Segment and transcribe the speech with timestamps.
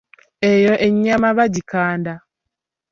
[0.51, 2.13] Eyo ennyama bagikanda.